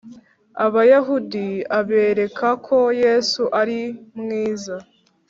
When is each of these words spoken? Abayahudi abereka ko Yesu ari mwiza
Abayahudi 0.65 1.45
abereka 1.79 2.47
ko 2.65 2.77
Yesu 3.03 3.41
ari 3.61 3.79
mwiza 4.19 4.75